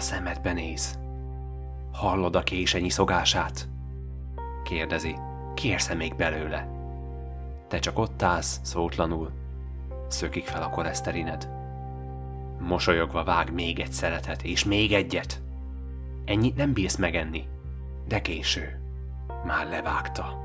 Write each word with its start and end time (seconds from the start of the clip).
A 0.00 0.02
szemedbe 0.02 0.52
néz. 0.52 0.98
Hallod 1.92 2.36
a 2.36 2.42
kése 2.42 2.78
nyiszogását? 2.78 3.68
Kérdezi. 4.64 5.16
Kérsz-e 5.54 5.94
még 5.94 6.16
belőle? 6.16 6.68
Te 7.68 7.78
csak 7.78 7.98
ott 7.98 8.22
állsz, 8.22 8.60
szótlanul. 8.62 9.30
Szökik 10.08 10.44
fel 10.46 10.62
a 10.62 10.70
koleszterined. 10.70 11.48
Mosolyogva 12.60 13.24
vág 13.24 13.52
még 13.52 13.78
egy 13.78 13.92
szeretet, 13.92 14.42
és 14.42 14.64
még 14.64 14.92
egyet. 14.92 15.42
Ennyit 16.24 16.56
nem 16.56 16.72
bírsz 16.72 16.96
megenni. 16.96 17.44
De 18.08 18.20
késő. 18.20 18.80
Már 19.44 19.68
levágta. 19.68 20.38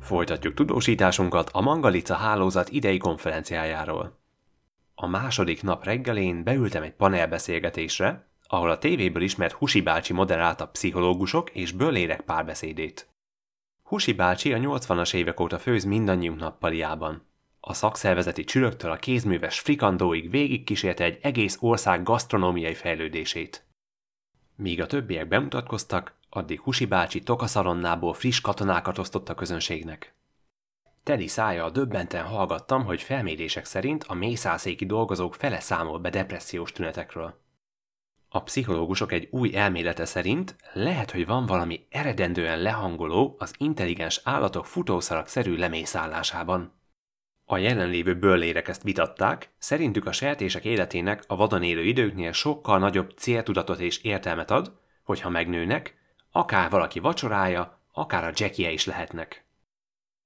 Folytatjuk 0.00 0.54
tudósításunkat 0.54 1.50
a 1.52 1.60
Mangalica 1.60 2.14
hálózat 2.14 2.68
idei 2.68 2.98
konferenciájáról. 2.98 4.24
A 4.98 5.06
második 5.06 5.62
nap 5.62 5.84
reggelén 5.84 6.42
beültem 6.42 6.82
egy 6.82 6.92
panelbeszélgetésre, 6.92 8.28
ahol 8.46 8.70
a 8.70 8.78
tévéből 8.78 9.22
ismert 9.22 9.52
Husi 9.52 9.80
bácsi 9.80 10.12
moderálta 10.12 10.68
pszichológusok 10.68 11.50
és 11.50 11.72
bőlérek 11.72 12.20
párbeszédét. 12.20 13.08
Husi 13.82 14.12
bácsi 14.12 14.52
a 14.52 14.58
80-as 14.58 15.14
évek 15.14 15.40
óta 15.40 15.58
főz 15.58 15.84
mindannyiunk 15.84 16.40
nappaliában. 16.40 17.26
A 17.60 17.74
szakszervezeti 17.74 18.44
csülöktől 18.44 18.90
a 18.90 18.96
kézműves 18.96 19.60
frikandóig 19.60 20.30
végigkísérte 20.30 21.04
egy 21.04 21.18
egész 21.22 21.58
ország 21.60 22.02
gasztronómiai 22.02 22.74
fejlődését. 22.74 23.66
Míg 24.54 24.80
a 24.80 24.86
többiek 24.86 25.28
bemutatkoztak, 25.28 26.18
addig 26.30 26.60
Husi 26.60 26.84
bácsi 26.84 27.20
tokaszaronnából 27.20 28.14
friss 28.14 28.40
katonákat 28.40 28.98
osztott 28.98 29.28
a 29.28 29.34
közönségnek. 29.34 30.14
Teli 31.06 31.26
szája 31.26 31.70
döbbenten 31.70 32.24
hallgattam, 32.24 32.84
hogy 32.84 33.02
felmérések 33.02 33.64
szerint 33.64 34.04
a 34.04 34.14
mészászéki 34.14 34.86
dolgozók 34.86 35.34
fele 35.34 35.60
számol 35.60 35.98
be 35.98 36.10
depressziós 36.10 36.72
tünetekről. 36.72 37.40
A 38.28 38.42
pszichológusok 38.42 39.12
egy 39.12 39.28
új 39.30 39.56
elmélete 39.56 40.04
szerint 40.04 40.56
lehet, 40.72 41.10
hogy 41.10 41.26
van 41.26 41.46
valami 41.46 41.86
eredendően 41.90 42.58
lehangoló 42.58 43.36
az 43.38 43.54
intelligens 43.58 44.20
állatok 44.24 44.66
futószalag-szerű 44.66 45.56
lemészállásában. 45.56 46.72
A 47.44 47.58
jelenlévő 47.58 48.18
bőlérek 48.18 48.68
ezt 48.68 48.82
vitatták, 48.82 49.50
szerintük 49.58 50.06
a 50.06 50.12
sertések 50.12 50.64
életének 50.64 51.24
a 51.26 51.36
vadon 51.36 51.62
élő 51.62 51.82
időknél 51.82 52.32
sokkal 52.32 52.78
nagyobb 52.78 53.10
céltudatot 53.16 53.78
és 53.78 53.98
értelmet 54.02 54.50
ad, 54.50 54.72
hogyha 55.02 55.28
megnőnek, 55.28 55.96
akár 56.30 56.70
valaki 56.70 56.98
vacsorája, 56.98 57.80
akár 57.92 58.24
a 58.24 58.32
jackie 58.34 58.70
is 58.70 58.84
lehetnek. 58.84 59.45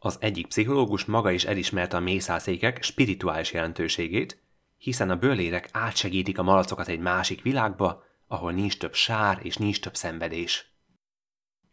Az 0.03 0.17
egyik 0.21 0.47
pszichológus 0.47 1.05
maga 1.05 1.31
is 1.31 1.45
elismerte 1.45 1.97
a 1.97 2.01
mészászékek 2.01 2.83
spirituális 2.83 3.53
jelentőségét, 3.53 4.43
hiszen 4.79 5.11
a 5.11 5.17
bőlérek 5.17 5.69
átsegítik 5.73 6.39
a 6.39 6.43
malacokat 6.43 6.89
egy 6.89 7.01
másik 7.01 7.43
világba, 7.43 8.05
ahol 8.27 8.53
nincs 8.53 8.79
több 8.79 8.95
sár 8.95 9.39
és 9.43 9.57
nincs 9.57 9.81
több 9.81 9.97
szenvedés. 9.97 10.75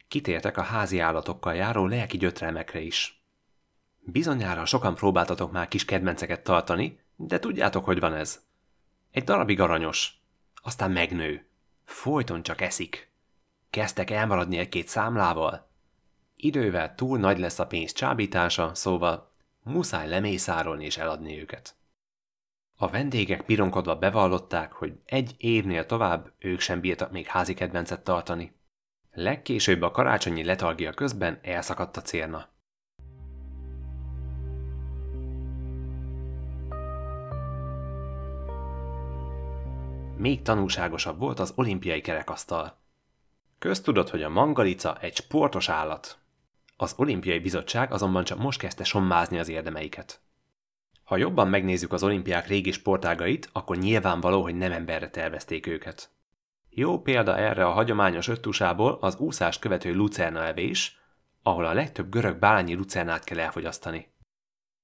Kitértek 0.08 0.58
a 0.58 0.61
házi 0.61 1.00
állatokkal 1.00 1.55
járó 1.55 1.86
lelki 1.86 2.17
gyötrelmekre 2.17 2.80
is. 2.80 3.23
Bizonyára 4.00 4.66
sokan 4.66 4.95
próbáltatok 4.95 5.52
már 5.52 5.67
kis 5.67 5.86
kedvenceket 5.86 6.44
tartani, 6.44 7.00
de 7.16 7.39
tudjátok, 7.39 7.86
hogy 7.86 8.00
van 8.00 8.14
ez. 8.14 8.42
Egy 9.11 9.23
darabig 9.23 9.59
aranyos, 9.59 10.22
aztán 10.61 10.92
megnő. 10.92 11.48
Folyton 11.83 12.44
csak 12.44 12.61
eszik. 12.61 13.11
Kezdtek 13.70 14.09
elmaradni 14.09 14.58
egy-két 14.58 14.88
számlával. 14.88 15.67
Idővel 16.40 16.96
túl 16.96 17.20
nagy 17.20 17.40
lesz 17.40 17.60
a 17.60 17.68
pénz 17.68 17.92
csábítása, 17.92 18.76
szóval 18.76 19.32
muszáj 19.64 20.10
lemészárolni 20.10 20.86
és 20.86 20.98
eladni 20.98 21.40
őket. 21.40 21.76
A 22.76 22.88
vendégek 22.88 23.42
pironkodva 23.42 23.96
bevallották, 23.96 24.72
hogy 24.72 25.00
egy 25.06 25.36
évnél 25.38 25.86
tovább 25.86 26.32
ők 26.40 26.60
sem 26.60 26.80
bírtak 26.80 27.12
még 27.12 27.26
házi 27.26 27.54
kedvencet 27.54 28.04
tartani. 28.04 28.56
Legkésőbb 29.12 29.82
a 29.82 29.92
karácsonyi 29.92 30.44
letargia 30.44 30.94
közben 30.94 31.39
elszakadt 31.42 31.98
a 31.98 32.02
cérna. 32.02 32.48
Még 40.17 40.42
tanulságosabb 40.42 41.20
volt 41.20 41.40
az 41.40 41.54
olimpiai 41.56 42.02
kerekasztal. 42.02 42.78
Köztudott, 43.60 44.10
hogy 44.10 44.23
a 44.23 44.30
mangalica 44.30 44.98
egy 45.00 45.16
sportos 45.16 45.70
állat. 45.70 46.17
Az 46.80 46.93
olimpiai 46.98 47.39
bizottság 47.39 47.92
azonban 47.92 48.23
csak 48.23 48.38
most 48.38 48.60
kezdte 48.60 48.83
sommázni 48.83 49.39
az 49.39 49.49
érdemeiket. 49.49 50.21
Ha 51.04 51.17
jobban 51.17 51.48
megnézzük 51.48 51.93
az 51.93 52.04
olimpiák 52.04 52.48
régi 52.48 52.71
sportágait, 52.71 53.49
akkor 53.52 53.77
nyilvánvaló, 53.77 54.42
hogy 54.42 54.55
nem 54.55 54.71
emberre 54.71 55.10
tervezték 55.10 55.67
őket. 55.67 56.10
Jó 56.70 57.02
példa 57.02 57.37
erre 57.37 57.66
a 57.66 57.71
hagyományos 57.71 58.27
öttusából 58.27 58.98
az 59.02 59.16
úszást 59.16 59.60
követő 59.60 59.93
lucerna 59.93 60.45
evés, 60.45 60.99
ahol 61.43 61.66
a 61.66 61.73
legtöbb 61.73 62.10
görög 62.10 62.39
bálányi 62.39 62.73
lucernát 62.73 63.23
kell 63.23 63.39
elfogyasztani. 63.39 64.14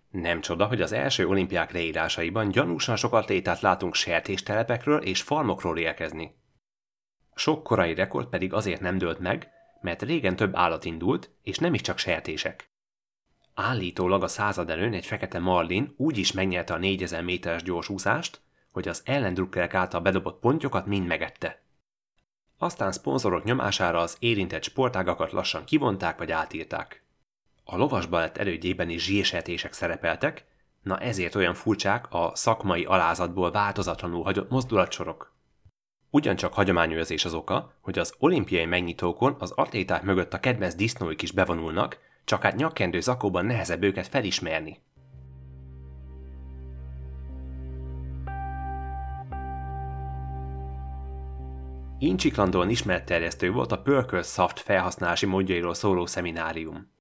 Nem 0.09 0.41
csoda, 0.41 0.65
hogy 0.65 0.81
az 0.81 0.91
első 0.91 1.27
olimpiák 1.27 1.71
leírásaiban 1.71 2.49
gyanúsan 2.49 2.95
sokat 2.95 3.29
létát 3.29 3.61
látunk 3.61 3.95
sertéstelepekről 3.95 5.01
és 5.01 5.21
farmokról 5.21 5.77
érkezni. 5.77 6.35
Sok 7.35 7.63
korai 7.63 7.93
rekord 7.93 8.27
pedig 8.27 8.53
azért 8.53 8.81
nem 8.81 8.97
dőlt 8.97 9.19
meg, 9.19 9.51
mert 9.83 10.01
régen 10.01 10.35
több 10.35 10.55
állat 10.55 10.85
indult, 10.85 11.29
és 11.41 11.57
nem 11.57 11.73
is 11.73 11.81
csak 11.81 11.97
sertések. 11.97 12.71
Állítólag 13.53 14.23
a 14.23 14.27
század 14.27 14.69
előn 14.69 14.94
egy 14.94 15.05
fekete 15.05 15.39
marlin 15.39 15.94
úgy 15.97 16.17
is 16.17 16.31
megnyerte 16.31 16.73
a 16.73 16.77
4000 16.77 17.23
méteres 17.23 17.63
gyorsúszást, 17.63 18.41
hogy 18.71 18.88
az 18.88 19.01
ellendrukkerek 19.05 19.73
által 19.73 20.01
bedobott 20.01 20.39
pontyokat 20.39 20.85
mind 20.85 21.07
megette. 21.07 21.63
Aztán 22.57 22.91
szponzorok 22.91 23.44
nyomására 23.44 23.99
az 23.99 24.17
érintett 24.19 24.63
sportágakat 24.63 25.31
lassan 25.31 25.63
kivonták 25.63 26.17
vagy 26.17 26.31
átírták. 26.31 27.03
A 27.63 27.77
lovasbalett 27.77 28.38
elődjében 28.38 28.89
is 28.89 29.03
zsírsertések 29.03 29.73
szerepeltek, 29.73 30.45
na 30.81 31.00
ezért 31.00 31.35
olyan 31.35 31.53
furcsák 31.53 32.07
a 32.09 32.31
szakmai 32.35 32.85
alázatból 32.85 33.51
változatlanul 33.51 34.23
hagyott 34.23 34.50
mozdulatsorok. 34.50 35.32
Ugyancsak 36.16 36.53
hagyományőrzés 36.53 37.25
az 37.25 37.34
oka, 37.34 37.74
hogy 37.81 38.00
az 38.00 38.13
olimpiai 38.18 38.66
megnyitókon 38.66 39.35
az 39.40 39.51
atléták 39.51 40.03
mögött 40.03 40.34
a 40.34 40.40
kedvenc 40.40 40.75
disznóik 40.75 41.22
is 41.22 41.31
bevonulnak, 41.31 41.97
csak 42.24 42.41
hát 42.41 42.56
nyakkendő 42.56 43.00
zakóban 43.00 43.46
nehezebb 43.46 43.84
őket 43.84 44.07
felismerni. 44.07 44.79
Incsiklandóan 52.00 52.69
ismert 52.69 53.06
terjesztő 53.06 53.51
volt 53.51 53.72
a 53.72 53.81
Pörköl 53.81 54.24
Soft 54.24 54.59
felhasználási 54.59 55.25
módjairól 55.25 55.74
szóló 55.74 56.06
szeminárium. 56.06 56.91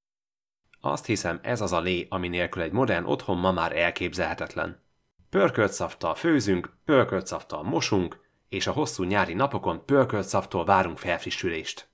Azt 0.81 1.07
hiszem, 1.07 1.41
ez 1.43 1.61
az 1.61 1.73
a 1.73 1.81
lé, 1.81 2.07
ami 2.11 2.29
nélkül 2.29 2.63
egy 2.63 2.73
modern 2.73 3.05
otthon 3.05 3.39
ma 3.39 3.53
már 3.53 3.77
elképzelhetetlen. 3.77 4.83
Pörkölt 5.31 5.73
szaftal 5.73 6.15
főzünk, 6.15 6.77
pörkölt 6.85 7.27
szaftal 7.27 7.63
mosunk, 7.63 8.22
és 8.53 8.67
a 8.67 8.73
hosszú 8.73 9.05
nyári 9.05 9.35
napokon 9.35 9.85
pörkölt 9.85 10.27
szaftól 10.27 10.65
várunk 10.65 10.99
felfrissülést. 10.99 11.89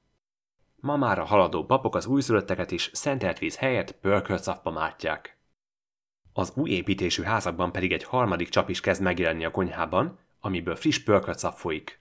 Ma 0.76 0.96
már 0.96 1.18
a 1.18 1.24
haladó 1.24 1.64
papok 1.64 1.94
az 1.94 2.06
újszülötteket 2.06 2.70
is 2.70 2.90
szentelt 2.92 3.38
víz 3.38 3.56
helyett 3.56 3.92
pörkölt 3.92 4.42
szappa 4.42 4.70
mártják. 4.70 5.38
Az 6.32 6.52
új 6.54 6.70
építésű 6.70 7.22
házakban 7.22 7.72
pedig 7.72 7.92
egy 7.92 8.04
harmadik 8.04 8.48
csap 8.48 8.68
is 8.68 8.80
kezd 8.80 9.02
megjelenni 9.02 9.44
a 9.44 9.50
konyhában, 9.50 10.18
amiből 10.40 10.76
friss 10.76 10.98
pörkölt 10.98 11.38
szap 11.38 11.56
folyik. 11.56 12.00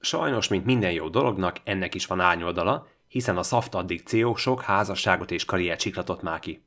Sajnos, 0.00 0.48
mint 0.48 0.64
minden 0.64 0.92
jó 0.92 1.08
dolognak, 1.08 1.56
ennek 1.64 1.94
is 1.94 2.06
van 2.06 2.20
árnyoldala, 2.20 2.86
hiszen 3.08 3.36
a 3.36 3.42
szaft 3.42 3.74
addikció 3.74 4.34
sok 4.34 4.62
házasságot 4.62 5.30
és 5.30 5.44
karriert 5.44 5.80
csiklatott 5.80 6.22
már 6.22 6.38
ki. 6.38 6.64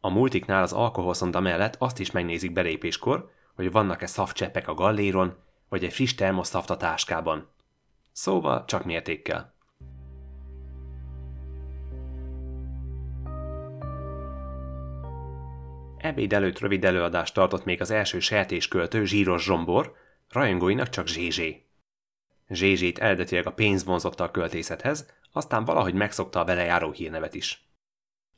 A 0.00 0.08
multiknál 0.08 0.62
az 0.62 0.72
alkoholszonda 0.72 1.40
mellett 1.40 1.76
azt 1.78 1.98
is 1.98 2.10
megnézik 2.10 2.52
belépéskor, 2.52 3.30
hogy 3.54 3.70
vannak-e 3.70 4.26
cseppek 4.32 4.68
a 4.68 4.74
galléron, 4.74 5.44
vagy 5.68 5.84
egy 5.84 5.92
friss 5.92 6.14
termoszaft 6.14 6.70
a 6.70 6.76
táskában. 6.76 7.48
Szóval 8.12 8.64
csak 8.64 8.84
mértékkel. 8.84 9.54
Ebéd 15.96 16.32
előtt 16.32 16.58
rövid 16.58 16.84
előadást 16.84 17.34
tartott 17.34 17.64
még 17.64 17.80
az 17.80 17.90
első 17.90 18.20
sertésköltő 18.20 19.04
Zsíros 19.04 19.44
Zsombor, 19.44 19.94
rajongóinak 20.28 20.88
csak 20.88 21.06
Zsézsé. 21.06 21.66
Zsézsét 22.48 22.98
eredetileg 22.98 23.46
a 23.46 23.52
pénz 23.52 23.84
vonzotta 23.84 24.24
a 24.24 24.30
költészethez, 24.30 25.06
aztán 25.32 25.64
valahogy 25.64 25.94
megszokta 25.94 26.40
a 26.40 26.44
vele 26.44 26.64
járó 26.64 26.90
hírnevet 26.90 27.34
is. 27.34 27.68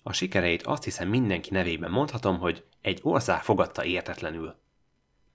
A 0.03 0.13
sikereit 0.13 0.63
azt 0.63 0.85
hiszem 0.85 1.09
mindenki 1.09 1.51
nevében 1.53 1.91
mondhatom, 1.91 2.39
hogy 2.39 2.65
egy 2.81 3.01
ország 3.03 3.43
fogadta 3.43 3.85
értetlenül. 3.85 4.55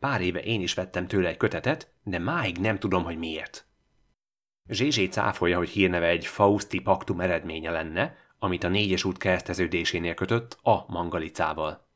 Pár 0.03 0.21
éve 0.21 0.39
én 0.39 0.61
is 0.61 0.73
vettem 0.73 1.07
tőle 1.07 1.29
egy 1.29 1.37
kötetet, 1.37 1.93
de 2.03 2.19
máig 2.19 2.57
nem 2.57 2.79
tudom, 2.79 3.03
hogy 3.03 3.17
miért. 3.17 3.67
Zsézsé 4.67 5.05
cáfolja, 5.05 5.57
hogy 5.57 5.69
hírneve 5.69 6.07
egy 6.07 6.25
Fausti 6.25 6.79
paktum 6.79 7.19
eredménye 7.19 7.71
lenne, 7.71 8.17
amit 8.39 8.63
a 8.63 8.67
négyes 8.67 9.03
út 9.03 9.17
kereszteződésénél 9.17 10.13
kötött 10.13 10.57
a 10.61 10.85
mangalicával. 10.87 11.87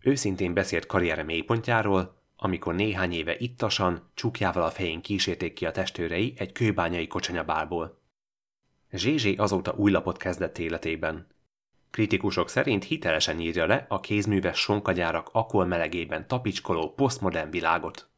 Őszintén 0.00 0.54
beszélt 0.54 0.86
karriere 0.86 1.22
mélypontjáról, 1.22 2.22
amikor 2.36 2.74
néhány 2.74 3.12
éve 3.12 3.36
ittasan, 3.38 4.10
csukjával 4.14 4.62
a 4.62 4.70
fején 4.70 5.00
kísérték 5.00 5.52
ki 5.52 5.66
a 5.66 5.70
testőrei 5.70 6.34
egy 6.36 6.52
kőbányai 6.52 7.06
kocsonyabálból. 7.06 8.02
Zsézsé 8.90 9.34
azóta 9.34 9.72
új 9.72 9.90
lapot 9.90 10.16
kezdett 10.16 10.58
életében. 10.58 11.26
Kritikusok 11.92 12.48
szerint 12.48 12.84
hitelesen 12.84 13.40
írja 13.40 13.66
le 13.66 13.86
a 13.88 14.00
kézműves 14.00 14.58
sonkagyárak 14.58 15.28
akkor 15.32 15.66
melegében 15.66 16.26
tapicskoló 16.26 16.92
posztmodern 16.92 17.50
világot. 17.50 18.08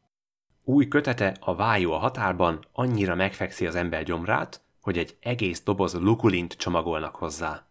Új 0.63 0.87
kötete 0.87 1.35
a 1.39 1.55
Vájó 1.55 1.91
a 1.93 1.97
határban 1.97 2.65
annyira 2.71 3.15
megfekszi 3.15 3.67
az 3.67 3.75
ember 3.75 4.03
gyomrát, 4.03 4.61
hogy 4.81 4.97
egy 4.97 5.17
egész 5.21 5.61
doboz 5.63 5.93
lukulint 5.93 6.53
csomagolnak 6.53 7.15
hozzá. 7.15 7.67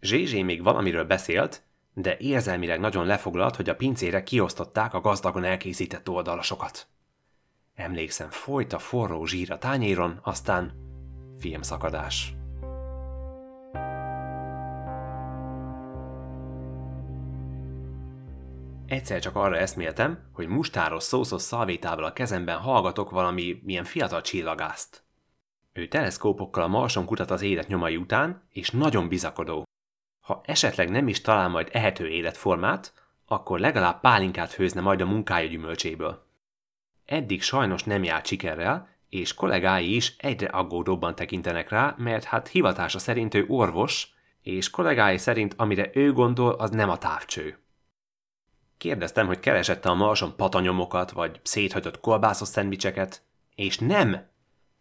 Zsézsé 0.00 0.42
még 0.42 0.62
valamiről 0.62 1.04
beszélt, 1.04 1.62
de 1.94 2.16
érzelmileg 2.18 2.80
nagyon 2.80 3.06
lefoglalt, 3.06 3.56
hogy 3.56 3.68
a 3.68 3.76
pincére 3.76 4.22
kiosztották 4.22 4.94
a 4.94 5.00
gazdagon 5.00 5.44
elkészített 5.44 6.08
oldalasokat. 6.08 6.86
Emlékszem, 7.74 8.30
folyt 8.30 8.72
a 8.72 8.78
forró 8.78 9.24
zsír 9.24 9.52
a 9.52 9.58
tányéron, 9.58 10.18
aztán 10.22 10.72
filmszakadás. 11.38 12.39
Egyszer 18.90 19.20
csak 19.20 19.36
arra 19.36 19.56
eszméltem, 19.56 20.18
hogy 20.32 20.48
mustáros 20.48 21.02
szószos 21.02 21.42
szalvétával 21.42 22.04
a 22.04 22.12
kezemben 22.12 22.56
hallgatok 22.56 23.10
valami 23.10 23.60
milyen 23.64 23.84
fiatal 23.84 24.20
csillagászt. 24.20 25.02
Ő 25.72 25.88
teleszkópokkal 25.88 26.62
a 26.62 26.68
marson 26.68 27.04
kutat 27.04 27.30
az 27.30 27.42
élet 27.42 27.68
nyomai 27.68 27.96
után, 27.96 28.42
és 28.52 28.70
nagyon 28.70 29.08
bizakodó. 29.08 29.64
Ha 30.20 30.40
esetleg 30.44 30.90
nem 30.90 31.08
is 31.08 31.20
talál 31.20 31.48
majd 31.48 31.68
ehető 31.72 32.08
életformát, 32.08 32.92
akkor 33.26 33.60
legalább 33.60 34.00
pálinkát 34.00 34.50
főzne 34.50 34.80
majd 34.80 35.00
a 35.00 35.06
munkája 35.06 35.48
gyümölcséből. 35.48 36.26
Eddig 37.04 37.42
sajnos 37.42 37.84
nem 37.84 38.02
járt 38.02 38.26
sikerrel, 38.26 38.88
és 39.08 39.34
kollégái 39.34 39.94
is 39.94 40.14
egyre 40.18 40.48
aggódóbban 40.48 41.14
tekintenek 41.14 41.68
rá, 41.68 41.94
mert 41.98 42.24
hát 42.24 42.48
hivatása 42.48 42.98
szerint 42.98 43.34
ő 43.34 43.44
orvos, 43.48 44.14
és 44.42 44.70
kollégái 44.70 45.18
szerint 45.18 45.54
amire 45.56 45.90
ő 45.92 46.12
gondol, 46.12 46.52
az 46.52 46.70
nem 46.70 46.90
a 46.90 46.98
távcső. 46.98 47.59
Kérdeztem, 48.80 49.26
hogy 49.26 49.40
keresette 49.40 49.88
a 49.88 49.94
marson 49.94 50.36
patanyomokat, 50.36 51.10
vagy 51.10 51.40
széthagyott 51.42 52.00
kolbászos 52.00 52.48
szendvicseket, 52.48 53.22
és 53.54 53.78
nem! 53.78 54.26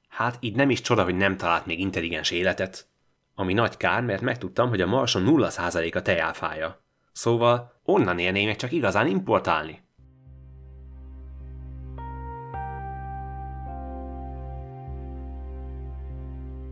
Hát 0.10 0.38
így 0.40 0.56
nem 0.56 0.69
is 0.69 0.81
csoda, 0.81 1.04
hogy 1.04 1.16
nem 1.16 1.38
talált 1.38 1.66
még 1.66 1.80
intelligens 1.80 2.31
életet. 2.31 2.88
Ami 3.36 3.54
nagy 3.54 3.78
kár, 3.78 4.01
mert 4.01 4.22
megtudtam, 4.22 4.69
hogy 4.69 4.81
a 4.81 4.88
marson 4.88 5.24
0% 5.25 5.96
a 5.96 6.01
tejáfája. 6.01 6.81
Szóval 7.12 7.80
onnan 7.84 8.19
élnének 8.19 8.56
csak 8.56 8.72
igazán 8.72 9.07
importálni. 9.07 9.81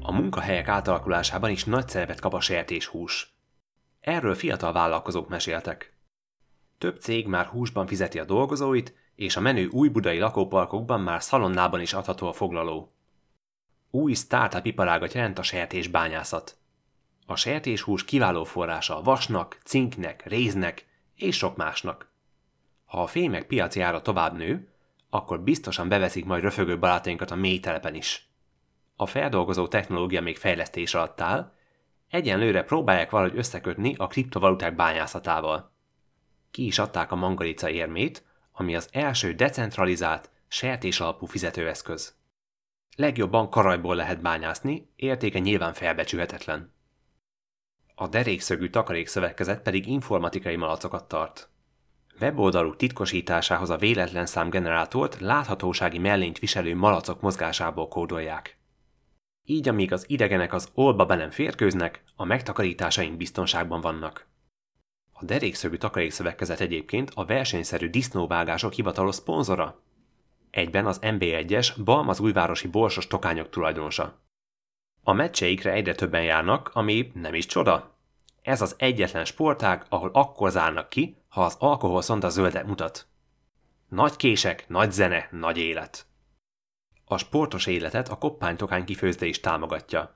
A 0.01 0.12
munkahelyek 0.12 0.68
átalakulásában 0.68 1.50
is 1.50 1.65
nagy 1.65 1.88
szerepet 1.88 2.19
kap 2.19 2.33
a 2.33 2.41
sertéshús. 2.41 3.35
Erről 4.00 4.35
fiatal 4.35 4.73
vállalkozók 4.73 5.30
meséltek. 5.30 5.96
Több 6.77 7.00
cég 7.00 7.27
már 7.27 7.45
húsban 7.45 7.88
fizeti 7.88 8.19
a 8.19 8.25
dolgozóit, 8.25 8.94
és 9.15 9.35
a 9.35 9.39
menő 9.39 9.68
új 9.68 9.89
budai 9.89 10.19
lakóparkokban 10.19 11.01
már 11.01 11.24
szalonnában 11.24 11.81
is 11.81 11.94
adható 11.94 12.27
a 12.27 12.33
foglaló. 12.33 12.91
Új 13.91 14.13
startup 14.13 14.65
iparágat 14.65 15.13
jelent 15.13 15.39
a 15.39 15.44
sertésbányászat. 15.44 16.57
A 17.25 17.35
sertéshús 17.35 18.06
kiváló 18.06 18.44
forrása 18.44 18.97
a 18.97 19.01
vasnak, 19.01 19.57
cinknek, 19.63 20.25
réznek 20.25 20.85
és 21.15 21.38
sok 21.38 21.56
másnak. 21.56 22.12
Ha 22.85 23.01
a 23.01 23.07
fémek 23.07 23.47
piaci 23.47 23.81
ára 23.81 24.01
tovább 24.01 24.38
nő, 24.38 24.71
akkor 25.09 25.41
biztosan 25.41 25.89
beveszik 25.89 26.25
majd 26.25 26.41
röfögő 26.44 26.80
barátainkat 26.80 27.31
a 27.31 27.35
mély 27.35 27.59
telepen 27.59 27.95
is. 27.95 28.30
A 28.95 29.06
feldolgozó 29.06 29.68
technológia 29.68 30.21
még 30.21 30.38
fejlesztés 30.38 30.94
alatt 30.94 31.21
áll, 31.21 31.53
egyenlőre 32.09 32.63
próbálják 32.63 33.09
valahogy 33.09 33.38
összekötni 33.38 33.95
a 33.97 34.07
kriptovaluták 34.07 34.75
bányászatával. 34.75 35.75
Ki 36.51 36.65
is 36.65 36.79
adták 36.79 37.11
a 37.11 37.15
mangalica 37.15 37.69
érmét, 37.69 38.23
ami 38.51 38.75
az 38.75 38.89
első 38.91 39.33
decentralizált, 39.33 40.29
sertés 40.47 40.99
alapú 40.99 41.25
fizetőeszköz. 41.25 42.15
Legjobban 42.95 43.49
karajból 43.49 43.95
lehet 43.95 44.21
bányászni, 44.21 44.91
értéke 44.95 45.39
nyilván 45.39 45.73
felbecsülhetetlen. 45.73 46.73
A 47.95 48.07
derékszögű 48.07 48.69
takarékszövetkezet 48.69 49.61
pedig 49.61 49.88
informatikai 49.88 50.55
malacokat 50.55 51.07
tart. 51.07 51.49
Weboldaluk 52.19 52.75
titkosításához 52.75 53.69
a 53.69 53.77
véletlen 53.77 54.25
számgenerátort 54.25 55.19
láthatósági 55.19 55.97
mellényt 55.97 56.39
viselő 56.39 56.75
malacok 56.75 57.21
mozgásából 57.21 57.88
kódolják. 57.88 58.57
Így 59.44 59.67
amíg 59.67 59.94
az 59.94 60.09
idegenek 60.09 60.53
az 60.53 60.69
olba 60.73 61.05
be 61.05 61.15
nem 61.15 61.31
férkőznek, 61.31 62.03
a 62.15 62.25
megtakarításaink 62.25 63.17
biztonságban 63.17 63.81
vannak. 63.81 64.27
A 65.19 65.25
derékszögű 65.25 65.75
takarékszövetkezet 65.75 66.59
egyébként 66.59 67.11
a 67.13 67.25
versenyszerű 67.25 67.89
disznóvágások 67.89 68.73
hivatalos 68.73 69.15
szponzora. 69.15 69.81
Egyben 70.51 70.85
az 70.85 70.99
MB1-es 71.01 71.73
Balmaz 71.83 72.19
újvárosi 72.19 72.67
borsos 72.67 73.07
tokányok 73.07 73.49
tulajdonosa. 73.49 74.19
A 75.03 75.13
meccseikre 75.13 75.71
egyre 75.71 75.95
többen 75.95 76.23
járnak, 76.23 76.69
ami 76.73 77.11
nem 77.13 77.33
is 77.33 77.45
csoda. 77.45 77.97
Ez 78.41 78.61
az 78.61 78.75
egyetlen 78.77 79.25
sportág, 79.25 79.85
ahol 79.89 80.09
akkor 80.13 80.51
zárnak 80.51 80.89
ki, 80.89 81.17
ha 81.29 81.43
az 81.43 81.55
alkohol 81.59 82.01
szonda 82.01 82.29
zöldet 82.29 82.67
mutat. 82.67 83.07
Nagy 83.89 84.15
kések, 84.15 84.69
nagy 84.69 84.91
zene, 84.91 85.27
nagy 85.31 85.57
élet. 85.57 86.05
A 87.05 87.17
sportos 87.17 87.65
életet 87.65 88.09
a 88.09 88.17
koppánytokány 88.17 88.85
kifőzde 88.85 89.25
is 89.25 89.39
támogatja. 89.39 90.15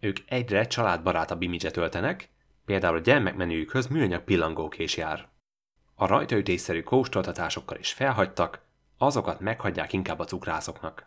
Ők 0.00 0.16
egyre 0.26 0.66
családbarátabb 0.66 1.42
imidzset 1.42 1.76
öltenek, 1.76 2.30
például 2.70 2.96
a 2.96 3.00
gyermekmenüjükhöz 3.00 3.86
műanyag 3.86 4.24
pillangókés 4.24 4.96
jár. 4.96 5.28
A 5.94 6.06
rajtaütésszerű 6.06 6.82
kóstoltatásokkal 6.82 7.78
is 7.78 7.92
felhagytak, 7.92 8.60
azokat 8.98 9.40
meghagyják 9.40 9.92
inkább 9.92 10.18
a 10.18 10.24
cukrászoknak. 10.24 11.06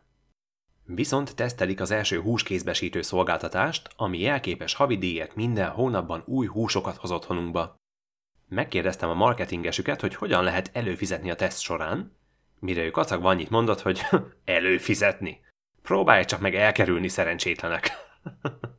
Viszont 0.85 1.35
tesztelik 1.35 1.81
az 1.81 1.91
első 1.91 2.21
húskézbesítő 2.21 3.01
szolgáltatást, 3.01 3.89
ami 3.95 4.19
jelképes 4.19 4.73
havidíjért 4.73 5.35
minden 5.35 5.69
hónapban 5.69 6.23
új 6.25 6.47
húsokat 6.47 6.95
hoz 6.95 7.11
otthonunkba. 7.11 7.75
Megkérdeztem 8.47 9.09
a 9.09 9.13
marketingesüket, 9.13 10.01
hogy 10.01 10.15
hogyan 10.15 10.43
lehet 10.43 10.69
előfizetni 10.73 11.29
a 11.31 11.35
teszt 11.35 11.61
során, 11.61 12.17
mire 12.59 12.83
ő 12.83 12.91
kacagva 12.91 13.29
annyit 13.29 13.49
mondott, 13.49 13.81
hogy 13.81 14.01
előfizetni. 14.45 15.41
Próbálj 15.81 16.25
csak 16.25 16.39
meg 16.39 16.55
elkerülni 16.55 17.07
szerencsétlenek. 17.07 17.89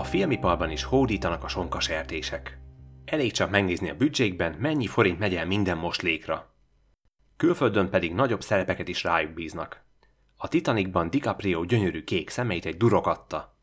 A 0.00 0.04
filmiparban 0.04 0.70
is 0.70 0.82
hódítanak 0.82 1.44
a 1.44 1.48
sonkasertések. 1.48 2.58
Elég 3.04 3.32
csak 3.32 3.50
megnézni 3.50 3.90
a 3.90 3.94
büdzsékben, 3.94 4.52
mennyi 4.52 4.86
forint 4.86 5.18
megy 5.18 5.34
el 5.34 5.46
minden 5.46 5.78
moslékra. 5.78 6.54
Külföldön 7.36 7.90
pedig 7.90 8.14
nagyobb 8.14 8.42
szerepeket 8.42 8.88
is 8.88 9.02
rájuk 9.02 9.32
bíznak. 9.32 9.84
A 10.36 10.48
Titanicban 10.48 11.10
DiCaprio 11.10 11.64
gyönyörű 11.64 12.04
kék 12.04 12.30
szemeit 12.30 12.66
egy 12.66 12.76
durok 12.76 13.06
adta. 13.06 13.56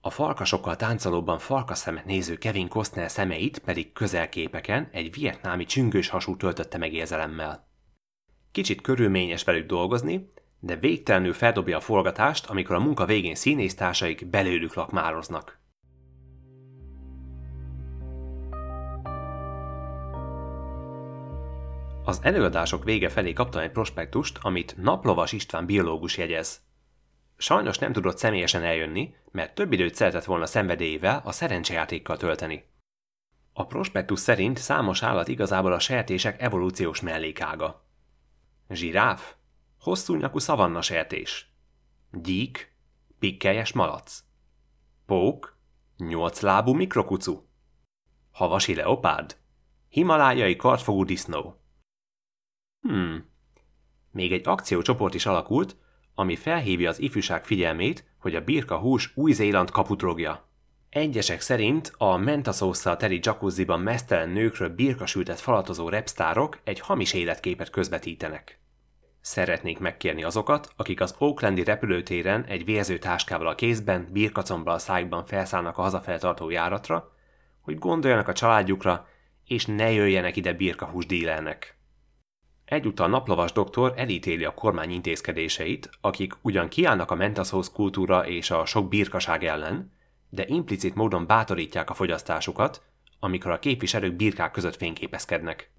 A 0.00 0.10
farkasokkal 0.10 0.76
táncolóban 0.76 1.38
farkaszemet 1.38 2.04
néző 2.04 2.36
Kevin 2.36 2.68
Costner 2.68 3.10
szemeit 3.10 3.58
pedig 3.58 3.92
közelképeken 3.92 4.88
egy 4.92 5.14
vietnámi 5.14 5.64
csüngős 5.64 6.08
hasú 6.08 6.36
töltötte 6.36 6.78
meg 6.78 6.92
érzelemmel. 6.92 7.68
Kicsit 8.52 8.80
körülményes 8.80 9.44
velük 9.44 9.66
dolgozni, 9.66 10.28
de 10.60 10.76
végtelenül 10.76 11.32
feldobja 11.32 11.76
a 11.76 11.80
forgatást, 11.80 12.46
amikor 12.46 12.74
a 12.74 12.80
munka 12.80 13.06
végén 13.06 13.34
színésztársaik 13.34 14.26
belőlük 14.26 14.74
lakmároznak. 14.74 15.62
Az 22.06 22.18
előadások 22.22 22.84
vége 22.84 23.08
felé 23.08 23.32
kaptam 23.32 23.62
egy 23.62 23.70
prospektust, 23.70 24.38
amit 24.40 24.76
Naplovas 24.76 25.32
István 25.32 25.66
biológus 25.66 26.16
jegyez. 26.16 26.62
Sajnos 27.36 27.78
nem 27.78 27.92
tudott 27.92 28.18
személyesen 28.18 28.62
eljönni, 28.62 29.14
mert 29.30 29.54
több 29.54 29.72
időt 29.72 29.94
szeretett 29.94 30.24
volna 30.24 30.46
szenvedélyével 30.46 31.22
a 31.24 31.32
szerencsejátékkal 31.32 32.16
tölteni. 32.16 32.64
A 33.52 33.66
prospektus 33.66 34.18
szerint 34.18 34.58
számos 34.58 35.02
állat 35.02 35.28
igazából 35.28 35.72
a 35.72 35.78
sertések 35.78 36.42
evolúciós 36.42 37.00
mellékága. 37.00 37.84
Zsiráf, 38.68 39.34
hosszú 39.80 40.14
nyakú 40.14 40.38
szavanna 40.38 40.82
sertés. 40.82 41.52
Gyík, 42.12 42.74
pikkelyes 43.18 43.72
malac. 43.72 44.22
Pók, 45.06 45.58
nyolclábú 45.96 46.72
mikrokucu. 46.72 47.42
Havasi 48.30 48.74
leopárd, 48.74 49.36
himalájai 49.88 50.56
kartfogú 50.56 51.04
disznó. 51.04 51.58
Hmm. 52.88 53.24
Még 54.10 54.32
egy 54.32 54.48
akciócsoport 54.48 55.14
is 55.14 55.26
alakult, 55.26 55.76
ami 56.14 56.36
felhívja 56.36 56.88
az 56.88 57.00
ifjúság 57.00 57.44
figyelmét, 57.44 58.04
hogy 58.18 58.34
a 58.34 58.44
birka 58.44 58.78
hús 58.78 59.12
Új-Zéland 59.14 59.70
kaputrogja. 59.70 60.48
Egyesek 60.90 61.40
szerint 61.40 61.92
a 61.96 62.16
mentaszósszal 62.16 62.96
teri 62.96 63.20
jacuzziban 63.22 63.80
mesztelen 63.80 64.28
nőkről 64.28 64.68
birkasültet 64.68 65.40
falatozó 65.40 65.88
repsztárok 65.88 66.58
egy 66.64 66.80
hamis 66.80 67.12
életképet 67.12 67.70
közvetítenek. 67.70 68.58
Szeretnék 69.20 69.78
megkérni 69.78 70.24
azokat, 70.24 70.72
akik 70.76 71.00
az 71.00 71.14
Oaklandi 71.18 71.64
repülőtéren 71.64 72.44
egy 72.44 72.64
vérző 72.64 72.98
táskával 72.98 73.46
a 73.46 73.54
kézben, 73.54 74.08
birkacombbal 74.12 74.74
a 74.74 74.78
szájukban 74.78 75.26
felszállnak 75.26 75.78
a 75.78 75.82
hazafeltartó 75.82 76.50
járatra, 76.50 77.12
hogy 77.60 77.78
gondoljanak 77.78 78.28
a 78.28 78.32
családjukra, 78.32 79.08
és 79.44 79.66
ne 79.66 79.90
jöjjenek 79.90 80.36
ide 80.36 80.52
birkahús 80.52 81.06
dílelnek. 81.06 81.78
Egyúttal 82.64 83.08
naplavas 83.08 83.52
doktor 83.52 83.92
elítéli 83.96 84.44
a 84.44 84.54
kormány 84.54 84.90
intézkedéseit, 84.90 85.90
akik 86.00 86.32
ugyan 86.42 86.68
kiállnak 86.68 87.10
a 87.10 87.14
mentaszósz 87.14 87.70
kultúra 87.70 88.26
és 88.26 88.50
a 88.50 88.64
sok 88.64 88.88
birkaság 88.88 89.44
ellen, 89.44 89.92
de 90.28 90.44
implicit 90.46 90.94
módon 90.94 91.26
bátorítják 91.26 91.90
a 91.90 91.94
fogyasztásukat, 91.94 92.82
amikor 93.20 93.50
a 93.50 93.58
képviselők 93.58 94.16
birkák 94.16 94.50
között 94.50 94.76
fényképezkednek. 94.76 95.72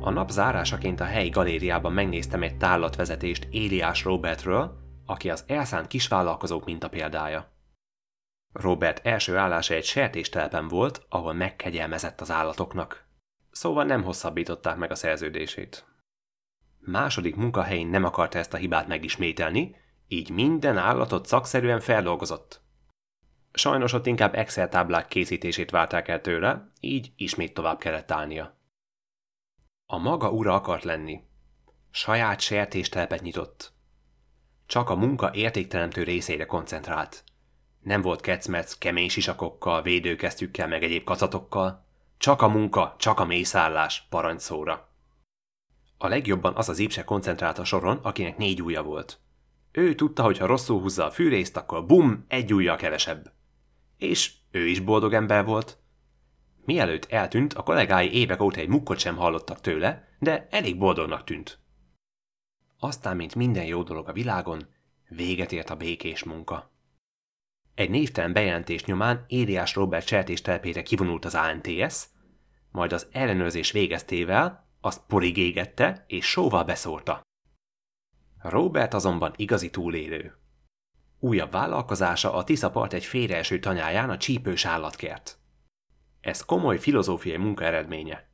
A 0.00 0.10
nap 0.10 0.30
zárásaként 0.30 1.00
a 1.00 1.04
helyi 1.04 1.28
galériában 1.28 1.92
megnéztem 1.92 2.42
egy 2.42 2.56
tárlatvezetést 2.56 3.48
Éliás 3.50 4.04
Robertről, 4.04 4.78
aki 5.06 5.30
az 5.30 5.44
elszánt 5.46 5.86
kisvállalkozók 5.86 6.64
példája. 6.90 7.55
Robert 8.56 9.06
első 9.06 9.36
állása 9.36 9.74
egy 9.74 9.84
sertéstelpen 9.84 10.68
volt, 10.68 11.06
ahol 11.08 11.32
megkegyelmezett 11.32 12.20
az 12.20 12.30
állatoknak. 12.30 13.06
Szóval 13.50 13.84
nem 13.84 14.02
hosszabbították 14.02 14.76
meg 14.76 14.90
a 14.90 14.94
szerződését. 14.94 15.84
Második 16.78 17.36
munkahelyén 17.36 17.86
nem 17.86 18.04
akarta 18.04 18.38
ezt 18.38 18.54
a 18.54 18.56
hibát 18.56 18.86
megismételni, 18.86 19.76
így 20.08 20.30
minden 20.30 20.76
állatot 20.76 21.26
szakszerűen 21.26 21.80
feldolgozott. 21.80 22.60
Sajnos 23.52 23.92
ott 23.92 24.06
inkább 24.06 24.34
Excel 24.34 24.68
táblák 24.68 25.08
készítését 25.08 25.70
várták 25.70 26.08
el 26.08 26.20
tőle, 26.20 26.70
így 26.80 27.12
ismét 27.16 27.54
tovább 27.54 27.78
kellett 27.78 28.10
állnia. 28.10 28.58
A 29.86 29.98
maga 29.98 30.30
ura 30.30 30.54
akart 30.54 30.84
lenni. 30.84 31.20
Saját 31.90 32.40
sertéstelpet 32.40 33.22
nyitott. 33.22 33.72
Csak 34.66 34.90
a 34.90 34.96
munka 34.96 35.34
értékteremtő 35.34 36.02
részére 36.02 36.46
koncentrált. 36.46 37.24
Nem 37.86 38.02
volt 38.02 38.20
kecmec 38.20 38.78
kemény 38.78 39.08
sisakokkal, 39.08 39.82
védőkesztyükkel 39.82 40.68
meg 40.68 40.82
egyéb 40.82 41.04
kacatokkal. 41.04 41.84
Csak 42.18 42.42
a 42.42 42.48
munka, 42.48 42.94
csak 42.98 43.20
a 43.20 43.24
mészállás, 43.24 44.06
parancsszóra. 44.10 44.88
A 45.98 46.08
legjobban 46.08 46.54
az 46.54 46.68
az 46.68 46.78
épse 46.78 47.04
koncentrált 47.04 47.58
a 47.58 47.64
soron, 47.64 47.96
akinek 47.96 48.36
négy 48.36 48.62
ujja 48.62 48.82
volt. 48.82 49.20
Ő 49.72 49.94
tudta, 49.94 50.22
hogy 50.22 50.38
ha 50.38 50.46
rosszul 50.46 50.80
húzza 50.80 51.04
a 51.04 51.10
fűrészt, 51.10 51.56
akkor 51.56 51.86
bum, 51.86 52.24
egy 52.28 52.54
ujja 52.54 52.76
kevesebb. 52.76 53.32
És 53.96 54.32
ő 54.50 54.66
is 54.66 54.80
boldog 54.80 55.12
ember 55.12 55.44
volt. 55.44 55.78
Mielőtt 56.64 57.06
eltűnt, 57.10 57.52
a 57.52 57.62
kollégái 57.62 58.12
évek 58.12 58.40
óta 58.40 58.60
egy 58.60 58.68
mukkot 58.68 58.98
sem 58.98 59.16
hallottak 59.16 59.60
tőle, 59.60 60.08
de 60.18 60.46
elég 60.50 60.78
boldognak 60.78 61.24
tűnt. 61.24 61.58
Aztán, 62.78 63.16
mint 63.16 63.34
minden 63.34 63.64
jó 63.64 63.82
dolog 63.82 64.08
a 64.08 64.12
világon, 64.12 64.66
véget 65.08 65.52
ért 65.52 65.70
a 65.70 65.76
békés 65.76 66.24
munka. 66.24 66.74
Egy 67.76 67.90
névtelen 67.90 68.32
bejelentés 68.32 68.84
nyomán 68.84 69.24
Éliás 69.26 69.74
Robert 69.74 70.06
sertéstelpére 70.06 70.82
kivonult 70.82 71.24
az 71.24 71.34
ANTS, 71.34 72.04
majd 72.70 72.92
az 72.92 73.08
ellenőrzés 73.12 73.70
végeztével 73.70 74.68
azt 74.80 75.00
porig 75.06 75.36
égette 75.36 76.04
és 76.06 76.26
sóval 76.26 76.64
beszórta. 76.64 77.20
Robert 78.38 78.94
azonban 78.94 79.32
igazi 79.36 79.70
túlélő. 79.70 80.38
Újabb 81.18 81.50
vállalkozása 81.50 82.34
a 82.34 82.44
Tisza 82.44 82.70
part 82.70 82.92
egy 82.92 83.04
félreeső 83.04 83.58
tanyáján 83.58 84.10
a 84.10 84.16
csípős 84.16 84.64
állatkert. 84.64 85.38
Ez 86.20 86.44
komoly 86.44 86.78
filozófiai 86.78 87.36
munka 87.36 87.64
eredménye. 87.64 88.28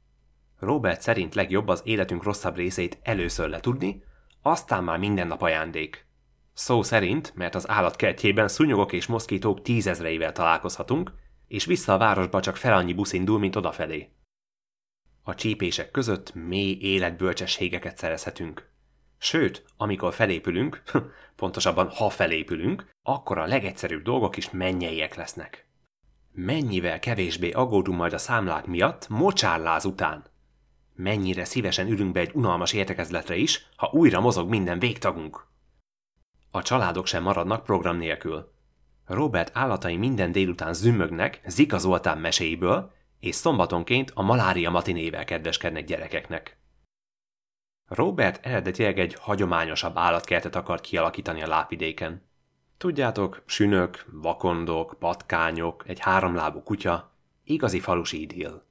Robert 0.59 1.01
szerint 1.01 1.35
legjobb 1.35 1.69
az 1.69 1.83
életünk 1.85 2.23
rosszabb 2.23 2.57
részét 2.57 2.99
először 3.03 3.49
letudni, 3.49 4.05
aztán 4.43 4.85
már 4.85 4.99
minden 4.99 5.27
nap 5.27 5.43
ajándék. 5.43 6.07
Szó 6.55 6.83
szerint, 6.83 7.35
mert 7.35 7.55
az 7.55 7.69
állatkertjében 7.69 8.49
szúnyogok 8.49 8.93
és 8.93 9.07
moszkítók 9.07 9.63
tízezreivel 9.63 10.33
találkozhatunk, 10.33 11.13
és 11.49 11.65
vissza 11.65 11.93
a 11.93 11.99
városba 11.99 12.41
csak 12.41 12.57
fel 12.57 12.75
annyi 12.75 12.93
busz 12.93 13.13
indul, 13.13 13.39
mint 13.39 13.57
odafelé. 13.57 14.13
A 15.23 15.35
csípések 15.35 15.91
között 15.91 16.35
mély 16.35 16.79
életbölcsességeket 16.81 17.97
szerezhetünk. 17.97 18.71
Sőt, 19.19 19.65
amikor 19.77 20.15
felépülünk, 20.15 20.83
pontosabban 21.37 21.89
ha 21.89 22.11
felépülünk, 22.11 22.91
akkor 23.03 23.39
a 23.39 23.47
legegyszerűbb 23.47 24.03
dolgok 24.03 24.37
is 24.37 24.51
mennyeiek 24.51 25.15
lesznek. 25.15 25.67
Mennyivel 26.33 26.99
kevésbé 26.99 27.51
aggódunk 27.51 27.99
majd 27.99 28.13
a 28.13 28.19
számlák 28.19 28.67
miatt 28.67 29.09
mocsárláz 29.09 29.85
után. 29.85 30.25
Mennyire 30.95 31.45
szívesen 31.45 31.89
ülünk 31.89 32.13
be 32.13 32.21
egy 32.21 32.31
unalmas 32.35 32.73
értekezletre 32.73 33.37
is, 33.37 33.67
ha 33.77 33.91
újra 33.93 34.21
mozog 34.21 34.49
minden 34.49 34.79
végtagunk. 34.79 35.47
A 36.55 36.63
családok 36.63 37.07
sem 37.07 37.23
maradnak 37.23 37.65
program 37.65 37.97
nélkül. 37.97 38.53
Robert 39.07 39.51
állatai 39.55 39.97
minden 39.97 40.33
délután 40.33 40.75
zümmögnek 40.75 41.41
Zika 41.47 41.79
Zoltán 41.79 42.19
meséiből, 42.19 42.93
és 43.21 43.35
szombatonként 43.35 44.11
a 44.15 44.23
malária 44.23 44.71
matinével 44.71 45.25
kedveskednek 45.25 45.85
gyerekeknek. 45.85 46.59
Robert 47.89 48.47
eredetileg 48.47 48.99
egy 48.99 49.15
hagyományosabb 49.15 49.97
állatkertet 49.97 50.57
akart 50.57 50.83
kialakítani 50.83 51.43
a 51.43 51.47
lápvidéken. 51.47 52.29
Tudjátok, 52.77 53.43
sünök, 53.47 54.07
vakondok, 54.11 54.97
patkányok, 54.99 55.85
egy 55.87 55.99
háromlábú 55.99 56.63
kutya, 56.63 57.13
igazi 57.45 57.81
falusi 57.81 58.21
idill. 58.21 58.63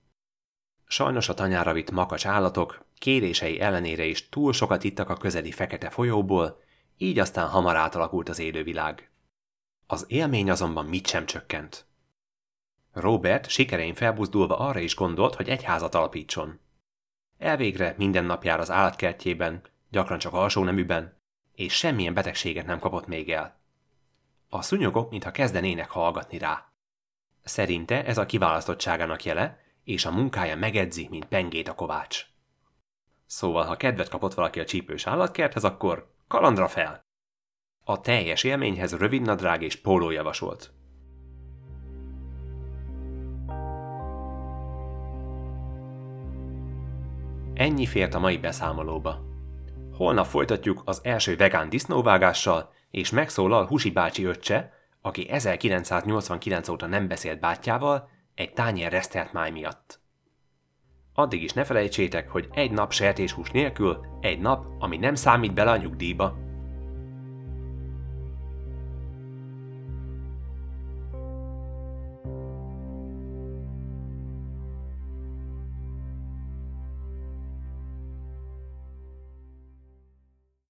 Sajnos 0.85 1.29
a 1.29 1.33
tanyára 1.33 1.73
vitt 1.73 1.91
makacs 1.91 2.25
állatok 2.25 2.85
kérései 2.97 3.59
ellenére 3.59 4.05
is 4.05 4.29
túl 4.29 4.53
sokat 4.53 4.83
ittak 4.83 5.09
a 5.09 5.17
közeli 5.17 5.51
fekete 5.51 5.89
folyóból, 5.89 6.61
így 7.01 7.19
aztán 7.19 7.47
hamar 7.47 7.75
átalakult 7.75 8.29
az 8.29 8.39
élővilág. 8.39 9.09
Az 9.87 10.05
élmény 10.07 10.49
azonban 10.49 10.85
mit 10.85 11.07
sem 11.07 11.25
csökkent. 11.25 11.85
Robert 12.93 13.49
sikerein 13.49 13.93
felbuzdulva 13.93 14.57
arra 14.57 14.79
is 14.79 14.95
gondolt, 14.95 15.35
hogy 15.35 15.49
egy 15.49 15.63
házat 15.63 15.95
alapítson. 15.95 16.59
Elvégre 17.37 17.95
minden 17.97 18.25
nap 18.25 18.43
jár 18.43 18.59
az 18.59 18.71
állatkertjében, 18.71 19.61
gyakran 19.89 20.19
csak 20.19 20.33
alsó 20.33 20.63
neműben, 20.63 21.17
és 21.55 21.73
semmilyen 21.73 22.13
betegséget 22.13 22.65
nem 22.65 22.79
kapott 22.79 23.07
még 23.07 23.31
el. 23.31 23.59
A 24.49 24.61
szúnyogok 24.61 25.09
mintha 25.09 25.31
kezdenének 25.31 25.89
hallgatni 25.89 26.37
rá. 26.37 26.71
Szerinte 27.43 28.05
ez 28.05 28.17
a 28.17 28.25
kiválasztottságának 28.25 29.23
jele, 29.23 29.59
és 29.83 30.05
a 30.05 30.11
munkája 30.11 30.55
megedzi, 30.55 31.07
mint 31.09 31.25
pengét 31.25 31.67
a 31.67 31.75
kovács. 31.75 32.25
Szóval, 33.25 33.65
ha 33.65 33.77
kedvet 33.77 34.09
kapott 34.09 34.33
valaki 34.33 34.59
a 34.59 34.65
csípős 34.65 35.07
állatkerthez, 35.07 35.63
akkor 35.63 36.11
kalandra 36.31 36.67
fel! 36.67 37.05
A 37.83 38.01
teljes 38.01 38.43
élményhez 38.43 38.97
rövid 38.97 39.21
nadrág 39.21 39.61
és 39.61 39.81
póló 39.81 40.09
javasolt. 40.09 40.73
Ennyi 47.53 47.85
fért 47.85 48.13
a 48.13 48.19
mai 48.19 48.37
beszámolóba. 48.37 49.21
Holnap 49.93 50.25
folytatjuk 50.25 50.81
az 50.85 50.99
első 51.03 51.35
vegán 51.35 51.69
disznóvágással, 51.69 52.73
és 52.91 53.09
megszólal 53.09 53.65
Husi 53.65 53.91
bácsi 53.91 54.23
öccse, 54.23 54.73
aki 55.01 55.29
1989 55.29 56.67
óta 56.67 56.85
nem 56.85 57.07
beszélt 57.07 57.39
bátyjával, 57.39 58.09
egy 58.35 58.53
tányér 58.53 58.91
resztelt 58.91 59.33
máj 59.33 59.51
miatt. 59.51 60.00
Addig 61.13 61.43
is 61.43 61.53
ne 61.53 61.63
felejtsétek, 61.63 62.29
hogy 62.29 62.47
egy 62.51 62.71
nap 62.71 62.91
sertéshús 62.91 63.51
nélkül, 63.51 64.05
egy 64.21 64.39
nap, 64.39 64.65
ami 64.79 64.97
nem 64.97 65.15
számít 65.15 65.53
bele 65.53 65.71
a 65.71 65.77
nyugdíjba. 65.77 66.37